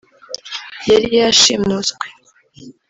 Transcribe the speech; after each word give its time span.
yari 0.89 1.09
yashimuswe 1.21 2.05